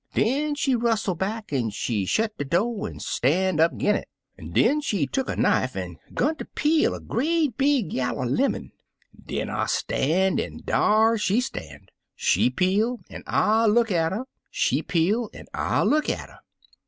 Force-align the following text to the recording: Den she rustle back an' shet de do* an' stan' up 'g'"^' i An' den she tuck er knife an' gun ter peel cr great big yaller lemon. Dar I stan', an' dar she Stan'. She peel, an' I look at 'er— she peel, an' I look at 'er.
Den 0.15 0.55
she 0.55 0.75
rustle 0.75 1.13
back 1.13 1.53
an' 1.53 1.69
shet 1.69 2.35
de 2.39 2.43
do* 2.43 2.87
an' 2.87 2.99
stan' 2.99 3.59
up 3.59 3.77
'g'"^' 3.77 3.97
i 3.99 4.03
An' 4.35 4.49
den 4.49 4.81
she 4.81 5.05
tuck 5.05 5.29
er 5.29 5.35
knife 5.35 5.75
an' 5.75 5.97
gun 6.15 6.35
ter 6.35 6.45
peel 6.55 6.93
cr 6.97 7.05
great 7.05 7.55
big 7.55 7.93
yaller 7.93 8.25
lemon. 8.25 8.71
Dar 9.27 9.51
I 9.51 9.67
stan', 9.67 10.39
an' 10.39 10.61
dar 10.65 11.19
she 11.19 11.39
Stan'. 11.39 11.85
She 12.15 12.49
peel, 12.49 13.01
an' 13.11 13.21
I 13.27 13.67
look 13.67 13.91
at 13.91 14.11
'er— 14.11 14.25
she 14.49 14.81
peel, 14.81 15.29
an' 15.35 15.45
I 15.53 15.83
look 15.83 16.09
at 16.09 16.29
'er. 16.31 16.39